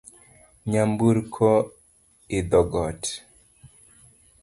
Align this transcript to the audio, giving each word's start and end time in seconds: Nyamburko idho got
Nyamburko 0.69 1.49
idho 2.39 2.61
got 2.73 3.01